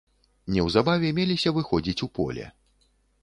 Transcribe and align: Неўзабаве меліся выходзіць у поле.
Неўзабаве 0.53 1.11
меліся 1.19 1.53
выходзіць 1.57 1.99
у 2.09 2.09
поле. 2.21 2.45